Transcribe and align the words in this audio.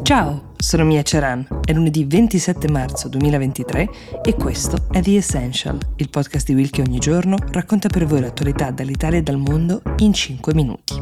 Ciao, 0.00 0.54
sono 0.56 0.84
Mia 0.84 1.02
Ceran, 1.02 1.46
è 1.64 1.72
lunedì 1.72 2.04
27 2.04 2.70
marzo 2.70 3.08
2023 3.08 3.88
e 4.24 4.34
questo 4.34 4.86
è 4.90 5.00
The 5.02 5.16
Essential, 5.16 5.78
il 5.96 6.08
podcast 6.08 6.46
di 6.46 6.54
Will 6.54 6.70
che 6.70 6.80
ogni 6.80 6.98
giorno 6.98 7.36
racconta 7.50 7.88
per 7.88 8.06
voi 8.06 8.22
l'attualità 8.22 8.70
dall'Italia 8.70 9.18
e 9.18 9.22
dal 9.22 9.36
mondo 9.36 9.82
in 9.98 10.12
5 10.12 10.54
minuti. 10.54 10.98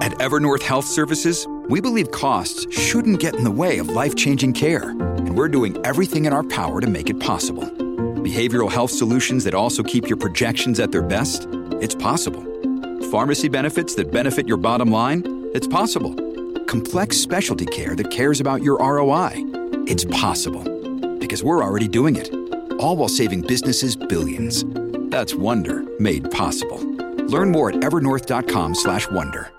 At 0.00 0.20
Evernorth 0.22 0.62
Health 0.62 0.86
Services, 0.86 1.46
we 1.68 1.80
believe 1.80 2.10
costs 2.10 2.66
shouldn't 2.70 3.18
get 3.18 3.34
in 3.34 3.42
the 3.42 3.50
way 3.50 3.78
of 3.78 3.88
life-changing 3.88 4.54
care, 4.54 4.90
and 4.90 5.36
we're 5.36 5.50
doing 5.50 5.76
everything 5.84 6.24
in 6.24 6.32
our 6.32 6.44
power 6.46 6.80
to 6.80 6.88
make 6.88 7.10
it 7.10 7.18
possible. 7.18 7.64
Behavioral 8.22 8.70
health 8.70 8.92
solutions 8.92 9.44
that 9.44 9.54
also 9.54 9.82
keep 9.82 10.08
your 10.08 10.18
projections 10.18 10.80
at 10.80 10.92
their 10.92 11.02
best? 11.02 11.46
It's 11.80 11.94
possible. 11.94 12.55
Pharmacy 13.10 13.48
benefits 13.48 13.94
that 13.94 14.10
benefit 14.10 14.48
your 14.48 14.56
bottom 14.56 14.90
line? 14.90 15.22
It's 15.54 15.68
possible. 15.68 16.12
Complex 16.66 17.16
specialty 17.16 17.66
care 17.66 17.94
that 17.94 18.10
cares 18.10 18.40
about 18.40 18.62
your 18.62 18.80
ROI? 18.80 19.30
It's 19.86 20.04
possible. 20.06 20.64
Because 21.20 21.44
we're 21.44 21.62
already 21.62 21.86
doing 21.86 22.16
it. 22.16 22.34
All 22.80 22.96
while 22.96 23.08
saving 23.08 23.42
businesses 23.42 23.94
billions. 23.94 24.64
That's 25.08 25.36
Wonder 25.36 25.84
made 26.00 26.32
possible. 26.32 26.78
Learn 27.28 27.52
more 27.52 27.70
at 27.70 27.76
evernorth.com/wonder. 27.76 29.52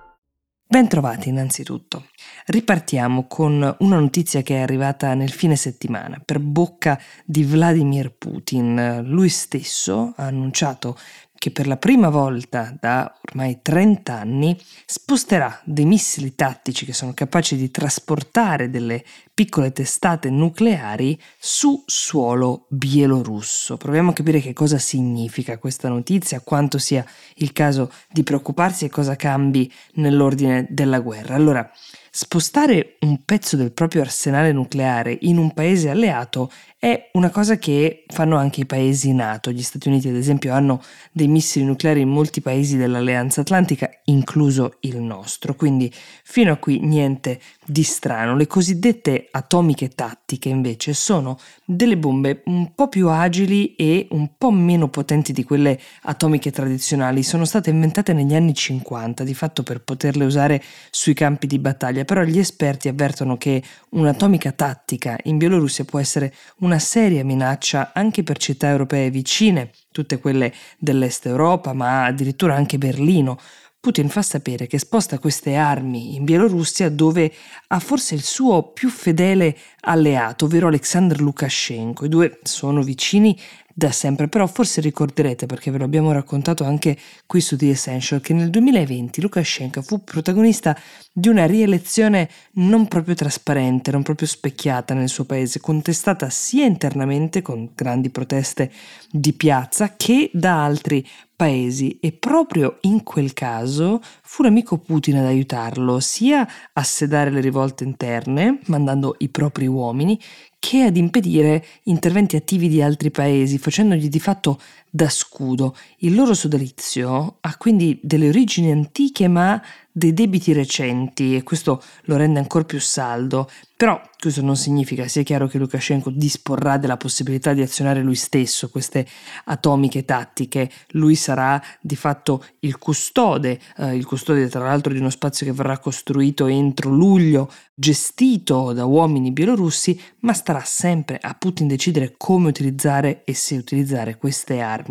Bentrovati 0.70 1.30
innanzitutto. 1.30 2.08
Ripartiamo 2.48 3.26
con 3.28 3.76
una 3.80 4.00
notizia 4.00 4.42
che 4.42 4.56
è 4.56 4.59
arrivata 4.59 5.14
nel 5.14 5.32
fine 5.32 5.56
settimana 5.56 6.22
per 6.23 6.40
bocca 6.40 7.00
di 7.23 7.45
Vladimir 7.45 8.14
Putin. 8.14 9.04
Lui 9.06 9.30
stesso 9.30 10.14
ha 10.18 10.26
annunciato 10.26 10.98
che 11.38 11.52
per 11.52 11.68
la 11.68 11.77
prima 11.77 12.09
volta 12.09 12.76
da 12.80 13.16
ormai 13.30 13.59
30 13.62 14.14
anni 14.14 14.59
sposterà 14.86 15.61
dei 15.64 15.86
missili 15.86 16.36
tattici 16.36 16.86
che 16.86 16.94
sono 16.94 17.14
capaci 17.14 17.56
di 17.56 17.70
trasportare 17.72 18.70
delle 18.70 19.03
piccole 19.34 19.72
testate 19.72 20.30
nucleari 20.30 21.20
su 21.38 21.84
suolo 21.86 22.66
bielorusso. 22.70 23.78
Proviamo 23.78 24.09
a 24.09 24.14
capire 24.14 24.39
che 24.39 24.53
cosa 24.53 24.80
significa 24.80 25.58
questa 25.58 25.89
notizia, 25.89 26.42
quanto 26.42 26.78
sia 26.78 27.06
il 27.36 27.54
caso 27.54 27.92
di 28.09 28.23
preoccuparsi 28.23 28.86
e 28.86 28.89
cosa 28.89 29.16
cambi 29.16 29.72
nell'ordine 29.94 30.66
della 30.70 31.00
guerra. 31.00 31.36
Allora, 31.36 31.72
spostare 32.11 32.97
un 33.02 33.23
pezzo 33.23 33.55
del 33.55 33.72
proprio 33.72 34.02
arsenale 34.02 34.52
nucleare 34.52 35.17
in 35.22 35.38
un 35.38 35.53
paese 35.53 35.89
alleato 35.89 36.52
è 36.80 37.09
una 37.14 37.31
cosa 37.31 37.58
che 37.58 38.03
fanno 38.08 38.38
anche 38.38 38.61
i 38.61 38.66
paesi 38.66 39.11
NATO. 39.11 39.52
Gli 39.52 39.64
Stati 39.64 39.88
Uniti, 39.88 40.09
ad 40.09 40.16
esempio, 40.16 40.53
hanno 40.53 40.81
dei 41.11 41.27
missili 41.27 41.66
nucleari 41.66 42.02
in 42.02 42.09
molti 42.09 42.39
paesi 42.39 42.77
dell'Alleanza 42.77 43.41
Atlantica, 43.41 43.89
incluso 44.05 44.77
il 44.81 44.97
nostro. 44.97 45.55
Quindi 45.55 45.91
fino 46.23 46.52
a 46.52 46.58
qui 46.58 46.80
niente 46.80 47.39
di 47.68 47.84
strano. 47.84 48.36
Le 48.36 48.46
cosiddette 48.46 49.28
atomiche 49.32 49.90
tattiche, 49.90 50.50
invece, 50.50 50.94
sono 50.94 51.40
delle 51.66 51.98
bombe 51.98 52.44
un 52.46 52.76
po' 52.76 52.88
più 52.88 53.10
agili 53.10 53.76
e 53.76 54.08
un 54.12 54.30
po' 54.38 54.52
meno 54.52 54.88
potenti 54.88 55.34
di 55.34 55.44
quelle 55.44 55.80
atomiche 56.04 56.52
tradizionali. 56.52 57.23
Sono 57.23 57.45
state 57.45 57.72
inventate 57.72 58.14
negli 58.14 58.36
anni 58.36 58.54
50, 58.54 59.23
di 59.23 59.34
fatto 59.34 59.64
per 59.64 59.82
poterle 59.82 60.26
usare 60.26 60.64
sui 60.92 61.16
campi 61.16 61.48
di 61.48 61.58
battaglia, 61.58 62.06
però 62.06 62.22
gli 62.22 62.38
esperti 62.38 62.88
avvertono 62.88 63.36
che 63.38 63.64
un'atomica 63.90 64.52
tattica 64.52 65.18
in 65.23 65.38
Bielorussia 65.38 65.86
può 65.86 66.00
essere 66.00 66.34
un 66.60 66.68
una 66.68 66.80
seria 66.80 67.23
minaccia 67.23 67.92
anche 67.94 68.23
per 68.23 68.38
città 68.38 68.68
europee 68.68 69.10
vicine, 69.10 69.72
tutte 69.92 70.20
quelle 70.20 70.54
dell'est 70.78 71.26
Europa, 71.26 71.73
ma 71.73 72.06
addirittura 72.06 72.56
anche 72.56 72.78
Berlino. 72.78 73.40
Putin 73.80 74.09
fa 74.09 74.22
sapere 74.22 74.67
che 74.67 74.80
sposta 74.80 75.20
queste 75.20 75.56
armi 75.56 76.16
in 76.16 76.23
Bielorussia 76.23 76.89
dove 76.89 77.31
ha 77.67 77.80
forse 77.80 78.16
il 78.16 78.23
suo 78.23 78.72
più 78.72 78.89
fedele 78.89 79.55
alleato, 79.82 80.45
ovvero 80.45 80.67
Alexander 80.67 81.21
Lukashenko. 81.21 82.05
I 82.05 82.10
due 82.10 82.39
sono 82.43 82.82
vicini 82.82 83.39
da 83.77 83.92
sempre, 83.92 84.27
però 84.27 84.48
forse 84.48 84.82
ricorderete, 84.82 85.45
perché 85.45 85.70
ve 85.70 85.77
lo 85.77 85.83
abbiamo 85.83 86.11
raccontato 86.11 86.64
anche 86.64 86.98
qui 87.27 87.39
su 87.42 87.55
The 87.55 87.70
Essential, 87.70 88.21
che 88.21 88.33
nel 88.33 88.49
2020 88.49 89.21
Lukashenko 89.21 89.83
fu 89.83 90.04
protagonista 90.04 90.76
di 91.14 91.27
una 91.27 91.45
rielezione 91.45 92.27
non 92.54 92.88
proprio 92.88 93.14
trasparente, 93.14 93.92
non 93.92 94.02
proprio 94.02 94.27
specchiata 94.27 94.95
nel 94.95 95.09
suo 95.09 95.26
paese, 95.26 95.59
contestata 95.59 96.27
sia 96.32 96.65
internamente 96.65 97.44
con 97.44 97.70
grandi 97.76 98.09
proteste 98.09 98.71
di 99.11 99.33
piazza 99.33 99.94
che 99.95 100.32
da 100.33 100.65
altri 100.65 101.08
paesi 101.37 101.99
e 102.02 102.14
proprio 102.14 102.80
in 102.81 103.03
quel 103.03 103.31
caso 103.31 104.02
fu 104.23 104.42
l'amico 104.42 104.80
Putin 104.80 105.17
ad 105.17 105.25
aiutarlo 105.25 105.99
sia 105.99 106.45
a 106.73 106.83
sedare 106.83 107.30
le 107.30 107.42
rivolte 107.42 107.83
interne, 107.83 108.59
mandando 108.65 109.15
i 109.20 109.30
propri 109.30 109.67
uomini, 109.67 110.20
che 110.58 110.81
ad 110.81 110.97
impedire 110.97 111.64
interventi 111.83 112.36
attivi 112.36 112.67
di 112.67 112.81
altri 112.81 113.11
paesi, 113.11 113.59
facendogli 113.59 114.09
di 114.09 114.20
fatto 114.20 114.59
da 114.97 115.09
scudo. 115.09 115.75
Il 115.99 116.15
loro 116.15 116.33
sodalizio 116.33 117.37
ha 117.41 117.55
quindi 117.58 117.99
delle 118.02 118.30
origini 118.30 118.71
antiche 118.71 119.27
ma 119.27 119.61
dei 119.97 120.13
debiti 120.13 120.53
recenti 120.53 121.35
e 121.35 121.41
questo 121.41 121.81
lo 122.03 122.17
rende 122.17 122.39
ancora 122.39 122.63
più 122.63 122.80
saldo. 122.80 123.49
Però 123.75 123.99
questo 124.19 124.41
non 124.41 124.55
significa, 124.55 125.08
sia 125.08 125.21
chiaro 125.21 125.47
che 125.47 125.59
Lukashenko 125.59 126.09
disporrà 126.09 126.77
della 126.77 126.97
possibilità 126.97 127.53
di 127.53 127.61
azionare 127.61 128.01
lui 128.01 128.15
stesso 128.15 128.69
queste 128.69 129.06
atomiche 129.45 130.06
tattiche. 130.06 130.69
Lui 130.89 131.15
sarà 131.15 131.62
di 131.79 131.95
fatto 131.95 132.44
il 132.59 132.77
custode, 132.77 133.59
eh, 133.77 133.95
il 133.95 134.06
custode 134.06 134.47
tra 134.50 134.63
l'altro 134.63 134.94
di 134.94 135.00
uno 135.00 135.12
spazio 135.12 135.45
che 135.45 135.51
verrà 135.51 135.77
costruito 135.77 136.47
entro 136.47 136.89
luglio, 136.89 137.51
gestito 137.74 138.74
da 138.74 138.85
uomini 138.85 139.31
bielorussi, 139.31 140.00
ma 140.21 140.33
starà 140.33 140.63
sempre 140.63 141.19
a 141.21 141.35
Putin 141.35 141.68
decidere 141.68 142.15
come 142.18 142.50
utilizzare 142.50 143.24
e 143.24 143.35
se 143.35 143.57
utilizzare 143.57 144.18
queste 144.18 144.59
armi. 144.59 144.87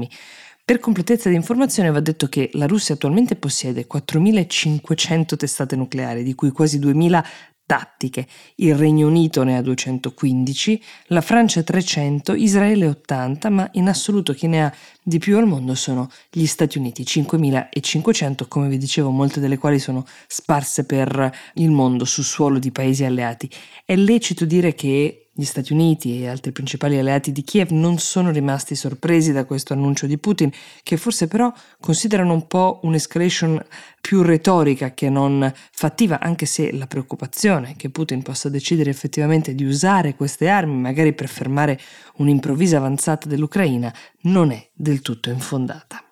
Per 0.64 0.80
completezza 0.80 1.28
di 1.28 1.36
informazione 1.36 1.90
va 1.90 2.00
detto 2.00 2.26
che 2.26 2.50
la 2.54 2.66
Russia 2.66 2.94
attualmente 2.94 3.36
possiede 3.36 3.86
4.500 3.86 5.36
testate 5.36 5.76
nucleari, 5.76 6.24
di 6.24 6.34
cui 6.34 6.50
quasi 6.50 6.80
2.000 6.80 7.24
tattiche. 7.66 8.26
Il 8.56 8.76
Regno 8.76 9.08
Unito 9.08 9.42
ne 9.42 9.56
ha 9.56 9.62
215, 9.62 10.82
la 11.08 11.20
Francia 11.20 11.62
300, 11.62 12.34
Israele 12.34 12.86
80, 12.86 13.50
ma 13.50 13.68
in 13.72 13.88
assoluto 13.88 14.32
chi 14.32 14.46
ne 14.46 14.64
ha 14.64 14.72
di 15.02 15.18
più 15.18 15.36
al 15.36 15.46
mondo 15.46 15.74
sono 15.74 16.08
gli 16.30 16.46
Stati 16.46 16.78
Uniti, 16.78 17.02
5.500, 17.02 18.46
come 18.48 18.68
vi 18.68 18.78
dicevo, 18.78 19.10
molte 19.10 19.40
delle 19.40 19.58
quali 19.58 19.78
sono 19.78 20.04
sparse 20.28 20.84
per 20.84 21.32
il 21.54 21.70
mondo 21.70 22.04
su 22.04 22.22
suolo 22.22 22.58
di 22.58 22.70
paesi 22.70 23.04
alleati. 23.04 23.50
È 23.84 23.94
lecito 23.96 24.44
dire 24.44 24.74
che 24.74 25.25
gli 25.38 25.44
Stati 25.44 25.74
Uniti 25.74 26.22
e 26.22 26.28
altri 26.28 26.50
principali 26.50 26.97
alleati 26.97 27.30
di 27.30 27.42
Kiev 27.42 27.69
non 27.70 27.98
sono 27.98 28.30
rimasti 28.30 28.74
sorpresi 28.74 29.32
da 29.32 29.44
questo 29.44 29.74
annuncio 29.74 30.06
di 30.06 30.16
Putin, 30.16 30.50
che 30.82 30.97
forse 30.97 31.28
però 31.28 31.52
considerano 31.78 32.32
un 32.32 32.47
po' 32.47 32.80
un'escalation 32.84 33.62
più 34.00 34.22
retorica 34.22 34.94
che 34.94 35.10
non 35.10 35.52
fattiva, 35.72 36.20
anche 36.20 36.47
se 36.47 36.72
la 36.72 36.86
preoccupazione 36.86 37.74
che 37.76 37.91
Putin 37.91 38.22
possa 38.22 38.48
decidere 38.48 38.88
effettivamente 38.88 39.54
di 39.54 39.64
usare 39.64 40.14
queste 40.14 40.48
armi, 40.48 40.80
magari 40.80 41.12
per 41.12 41.28
fermare 41.28 41.78
un'improvvisa 42.16 42.78
avanzata 42.78 43.28
dell'Ucraina, 43.28 43.92
non 44.22 44.53
è 44.53 44.68
del 44.72 45.03
tutto 45.03 45.28
infondata. 45.28 46.05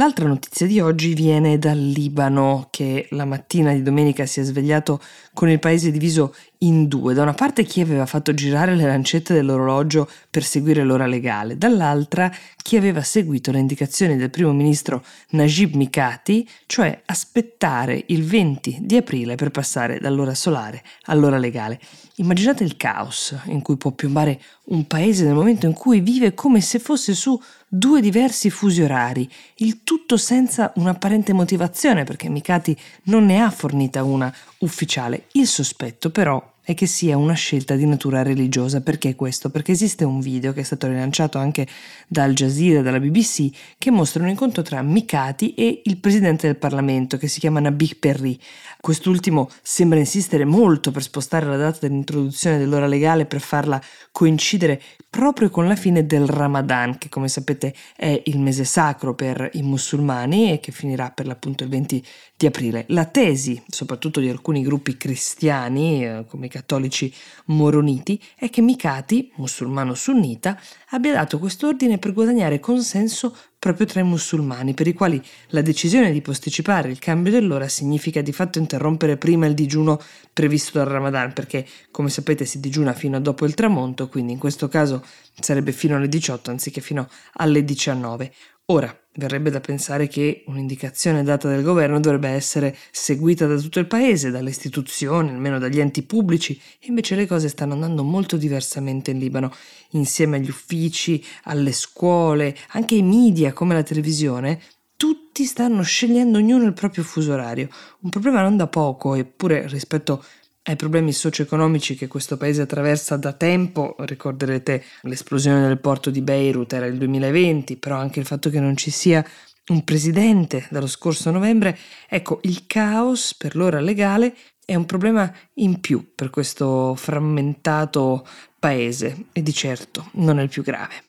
L'altra 0.00 0.28
notizia 0.28 0.64
di 0.68 0.78
oggi 0.78 1.12
viene 1.12 1.58
dal 1.58 1.76
Libano, 1.76 2.68
che 2.70 3.08
la 3.10 3.24
mattina 3.24 3.72
di 3.72 3.82
domenica 3.82 4.26
si 4.26 4.38
è 4.38 4.44
svegliato 4.44 5.00
con 5.34 5.48
il 5.48 5.58
paese 5.58 5.90
diviso 5.90 6.36
in 6.58 6.88
due. 6.88 7.14
Da 7.14 7.22
una 7.22 7.34
parte 7.34 7.64
chi 7.64 7.80
aveva 7.80 8.06
fatto 8.06 8.34
girare 8.34 8.74
le 8.74 8.84
lancette 8.84 9.34
dell'orologio 9.34 10.08
per 10.30 10.42
seguire 10.42 10.82
l'ora 10.82 11.06
legale, 11.06 11.56
dall'altra 11.56 12.32
chi 12.56 12.76
aveva 12.76 13.02
seguito 13.02 13.50
le 13.50 13.58
indicazioni 13.58 14.16
del 14.16 14.30
primo 14.30 14.52
ministro 14.52 15.04
Najib 15.30 15.74
Mikati, 15.74 16.48
cioè 16.66 17.02
aspettare 17.06 18.04
il 18.08 18.24
20 18.24 18.78
di 18.82 18.96
aprile 18.96 19.36
per 19.36 19.50
passare 19.50 19.98
dall'ora 20.00 20.34
solare 20.34 20.82
all'ora 21.04 21.38
legale. 21.38 21.80
Immaginate 22.16 22.64
il 22.64 22.76
caos 22.76 23.34
in 23.46 23.62
cui 23.62 23.76
può 23.76 23.92
piombare 23.92 24.40
un 24.66 24.86
paese 24.86 25.24
nel 25.24 25.34
momento 25.34 25.66
in 25.66 25.72
cui 25.72 26.00
vive 26.00 26.34
come 26.34 26.60
se 26.60 26.80
fosse 26.80 27.14
su 27.14 27.40
due 27.68 28.00
diversi 28.00 28.50
fusi 28.50 28.82
orari, 28.82 29.30
il 29.56 29.84
tutto 29.84 30.16
senza 30.16 30.72
un'apparente 30.76 31.32
motivazione 31.32 32.04
perché 32.04 32.28
Mikati 32.28 32.76
non 33.04 33.24
ne 33.26 33.40
ha 33.40 33.50
fornita 33.50 34.02
una 34.02 34.34
ufficiale. 34.58 35.26
Il 35.32 35.46
sospetto 35.46 36.10
però 36.10 36.47
è 36.68 36.74
che 36.74 36.84
sia 36.84 37.16
una 37.16 37.32
scelta 37.32 37.76
di 37.76 37.86
natura 37.86 38.22
religiosa. 38.22 38.82
Perché 38.82 39.14
questo? 39.14 39.48
Perché 39.48 39.72
esiste 39.72 40.04
un 40.04 40.20
video 40.20 40.52
che 40.52 40.60
è 40.60 40.64
stato 40.64 40.86
rilanciato 40.86 41.38
anche 41.38 41.66
da 42.06 42.24
Al 42.24 42.34
Jazeera, 42.34 42.82
dalla 42.82 43.00
BBC, 43.00 43.48
che 43.78 43.90
mostra 43.90 44.22
un 44.22 44.28
incontro 44.28 44.60
tra 44.60 44.82
Mikati 44.82 45.54
e 45.54 45.80
il 45.82 45.96
presidente 45.96 46.46
del 46.46 46.56
Parlamento, 46.56 47.16
che 47.16 47.26
si 47.26 47.40
chiama 47.40 47.60
Nabih 47.60 47.96
Perri. 47.96 48.38
Quest'ultimo 48.82 49.48
sembra 49.62 49.98
insistere 49.98 50.44
molto 50.44 50.90
per 50.90 51.02
spostare 51.02 51.46
la 51.46 51.56
data 51.56 51.78
dell'introduzione 51.80 52.58
dell'ora 52.58 52.86
legale 52.86 53.24
per 53.24 53.40
farla 53.40 53.80
coincidere 54.12 54.78
proprio 55.08 55.48
con 55.48 55.66
la 55.66 55.74
fine 55.74 56.04
del 56.04 56.26
Ramadan, 56.26 56.98
che 56.98 57.08
come 57.08 57.28
sapete 57.28 57.74
è 57.96 58.22
il 58.26 58.38
mese 58.38 58.64
sacro 58.64 59.14
per 59.14 59.48
i 59.54 59.62
musulmani 59.62 60.52
e 60.52 60.60
che 60.60 60.70
finirà 60.70 61.10
per 61.10 61.26
l'appunto 61.26 61.64
il 61.64 61.70
20 61.70 62.04
di 62.36 62.46
aprile. 62.46 62.84
La 62.88 63.06
tesi, 63.06 63.60
soprattutto 63.66 64.20
di 64.20 64.28
alcuni 64.28 64.62
gruppi 64.62 64.96
cristiani, 64.96 66.04
eh, 66.04 66.24
come 66.28 66.46
i 66.46 66.48
cattolici 66.58 67.12
moroniti, 67.46 68.20
è 68.36 68.50
che 68.50 68.60
Mikati, 68.60 69.32
musulmano 69.36 69.94
sunnita, 69.94 70.60
abbia 70.90 71.12
dato 71.12 71.38
quest'ordine 71.38 71.98
per 71.98 72.12
guadagnare 72.12 72.60
consenso 72.60 73.34
proprio 73.58 73.86
tra 73.86 74.00
i 74.00 74.04
musulmani, 74.04 74.74
per 74.74 74.86
i 74.86 74.92
quali 74.92 75.22
la 75.48 75.62
decisione 75.62 76.12
di 76.12 76.20
posticipare 76.20 76.90
il 76.90 76.98
cambio 76.98 77.32
dell'ora 77.32 77.68
significa 77.68 78.20
di 78.22 78.32
fatto 78.32 78.58
interrompere 78.58 79.16
prima 79.16 79.46
il 79.46 79.54
digiuno 79.54 80.00
previsto 80.32 80.78
dal 80.78 80.86
Ramadan, 80.86 81.32
perché 81.32 81.66
come 81.90 82.08
sapete 82.08 82.44
si 82.44 82.60
digiuna 82.60 82.92
fino 82.92 83.16
a 83.16 83.20
dopo 83.20 83.44
il 83.44 83.54
tramonto, 83.54 84.08
quindi 84.08 84.32
in 84.32 84.38
questo 84.38 84.68
caso 84.68 85.04
sarebbe 85.40 85.72
fino 85.72 85.96
alle 85.96 86.08
18 86.08 86.50
anziché 86.50 86.80
fino 86.80 87.08
alle 87.34 87.64
19. 87.64 88.32
Ora, 88.70 88.94
verrebbe 89.14 89.48
da 89.48 89.60
pensare 89.60 90.08
che 90.08 90.44
un'indicazione 90.44 91.22
data 91.22 91.48
dal 91.48 91.62
governo 91.62 92.00
dovrebbe 92.00 92.28
essere 92.28 92.76
seguita 92.90 93.46
da 93.46 93.56
tutto 93.56 93.78
il 93.78 93.86
paese, 93.86 94.30
dalle 94.30 94.50
istituzioni, 94.50 95.30
almeno 95.30 95.58
dagli 95.58 95.80
enti 95.80 96.02
pubblici, 96.02 96.60
e 96.78 96.88
invece 96.88 97.14
le 97.14 97.26
cose 97.26 97.48
stanno 97.48 97.72
andando 97.72 98.02
molto 98.02 98.36
diversamente 98.36 99.10
in 99.10 99.20
Libano. 99.20 99.54
Insieme 99.92 100.36
agli 100.36 100.50
uffici, 100.50 101.24
alle 101.44 101.72
scuole, 101.72 102.54
anche 102.72 102.96
ai 102.96 103.02
media 103.02 103.54
come 103.54 103.72
la 103.72 103.82
televisione, 103.82 104.60
tutti 104.96 105.46
stanno 105.46 105.80
scegliendo 105.80 106.36
ognuno 106.36 106.64
il 106.64 106.74
proprio 106.74 107.04
fuso 107.04 107.32
orario. 107.32 107.70
Un 108.00 108.10
problema 108.10 108.42
non 108.42 108.58
da 108.58 108.66
poco, 108.66 109.14
eppure 109.14 109.66
rispetto 109.66 110.22
ai 110.68 110.76
problemi 110.76 111.12
socio-economici 111.12 111.94
che 111.94 112.08
questo 112.08 112.36
paese 112.36 112.60
attraversa 112.60 113.16
da 113.16 113.32
tempo, 113.32 113.96
ricorderete 114.00 114.84
l'esplosione 115.02 115.66
del 115.66 115.80
porto 115.80 116.10
di 116.10 116.20
Beirut 116.20 116.74
era 116.74 116.84
il 116.84 116.98
2020, 116.98 117.78
però 117.78 117.96
anche 117.96 118.20
il 118.20 118.26
fatto 118.26 118.50
che 118.50 118.60
non 118.60 118.76
ci 118.76 118.90
sia 118.90 119.24
un 119.68 119.82
presidente 119.82 120.66
dallo 120.70 120.86
scorso 120.86 121.30
novembre, 121.30 121.76
ecco, 122.06 122.40
il 122.42 122.66
caos 122.66 123.34
per 123.34 123.56
l'ora 123.56 123.80
legale 123.80 124.34
è 124.62 124.74
un 124.74 124.84
problema 124.84 125.32
in 125.54 125.80
più 125.80 126.12
per 126.14 126.28
questo 126.28 126.94
frammentato 126.94 128.26
paese 128.58 129.24
e 129.32 129.42
di 129.42 129.54
certo 129.54 130.10
non 130.14 130.38
è 130.38 130.42
il 130.42 130.50
più 130.50 130.62
grave. 130.62 131.07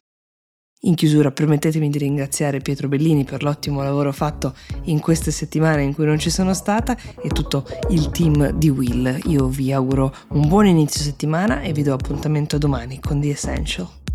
In 0.83 0.95
chiusura 0.95 1.29
permettetemi 1.29 1.89
di 1.89 1.97
ringraziare 1.97 2.61
Pietro 2.61 2.87
Bellini 2.87 3.25
per 3.25 3.43
l'ottimo 3.43 3.83
lavoro 3.83 4.13
fatto 4.13 4.55
in 4.83 5.01
queste 5.01 5.29
settimane 5.29 5.83
in 5.83 5.93
cui 5.93 6.05
non 6.05 6.17
ci 6.19 6.29
sono 6.29 6.53
stata 6.53 6.95
e 7.21 7.27
tutto 7.29 7.65
il 7.89 8.09
team 8.11 8.51
di 8.51 8.69
Will. 8.69 9.19
Io 9.25 9.47
vi 9.47 9.73
auguro 9.73 10.15
un 10.29 10.47
buon 10.47 10.67
inizio 10.67 11.01
settimana 11.03 11.59
e 11.59 11.73
vi 11.73 11.83
do 11.83 11.93
appuntamento 11.93 12.57
domani 12.57 13.01
con 13.01 13.19
The 13.19 13.29
Essential. 13.29 14.08